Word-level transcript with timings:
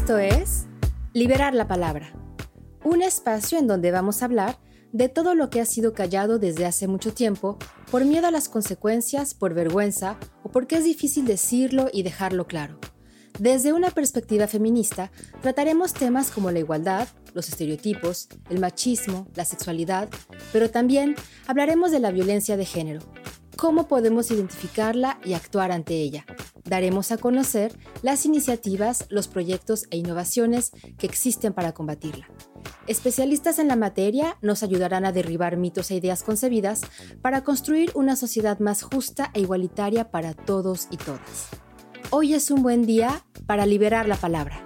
Esto 0.00 0.18
es 0.18 0.66
Liberar 1.12 1.54
la 1.54 1.66
Palabra, 1.66 2.12
un 2.84 3.02
espacio 3.02 3.58
en 3.58 3.66
donde 3.66 3.90
vamos 3.90 4.22
a 4.22 4.26
hablar 4.26 4.56
de 4.92 5.08
todo 5.08 5.34
lo 5.34 5.50
que 5.50 5.60
ha 5.60 5.64
sido 5.64 5.92
callado 5.92 6.38
desde 6.38 6.66
hace 6.66 6.86
mucho 6.86 7.12
tiempo 7.12 7.58
por 7.90 8.04
miedo 8.04 8.28
a 8.28 8.30
las 8.30 8.48
consecuencias, 8.48 9.34
por 9.34 9.54
vergüenza 9.54 10.16
o 10.44 10.52
porque 10.52 10.76
es 10.76 10.84
difícil 10.84 11.26
decirlo 11.26 11.88
y 11.92 12.04
dejarlo 12.04 12.46
claro. 12.46 12.78
Desde 13.40 13.72
una 13.72 13.90
perspectiva 13.90 14.46
feminista, 14.46 15.10
trataremos 15.42 15.92
temas 15.94 16.30
como 16.30 16.52
la 16.52 16.60
igualdad, 16.60 17.08
los 17.34 17.48
estereotipos, 17.48 18.28
el 18.50 18.60
machismo, 18.60 19.26
la 19.34 19.44
sexualidad, 19.44 20.08
pero 20.52 20.70
también 20.70 21.16
hablaremos 21.48 21.90
de 21.90 21.98
la 21.98 22.12
violencia 22.12 22.56
de 22.56 22.64
género, 22.64 23.00
cómo 23.56 23.88
podemos 23.88 24.30
identificarla 24.30 25.18
y 25.24 25.32
actuar 25.32 25.72
ante 25.72 25.94
ella. 25.94 26.24
Daremos 26.68 27.12
a 27.12 27.16
conocer 27.16 27.72
las 28.02 28.26
iniciativas, 28.26 29.06
los 29.08 29.26
proyectos 29.26 29.86
e 29.90 29.96
innovaciones 29.96 30.72
que 30.98 31.06
existen 31.06 31.54
para 31.54 31.72
combatirla. 31.72 32.28
Especialistas 32.86 33.58
en 33.58 33.68
la 33.68 33.76
materia 33.76 34.36
nos 34.42 34.62
ayudarán 34.62 35.06
a 35.06 35.12
derribar 35.12 35.56
mitos 35.56 35.90
e 35.90 35.96
ideas 35.96 36.22
concebidas 36.22 36.82
para 37.22 37.42
construir 37.42 37.90
una 37.94 38.16
sociedad 38.16 38.58
más 38.58 38.82
justa 38.82 39.30
e 39.32 39.40
igualitaria 39.40 40.10
para 40.10 40.34
todos 40.34 40.88
y 40.90 40.98
todas. 40.98 41.48
Hoy 42.10 42.34
es 42.34 42.50
un 42.50 42.62
buen 42.62 42.84
día 42.84 43.24
para 43.46 43.64
liberar 43.64 44.06
la 44.06 44.16
palabra. 44.16 44.62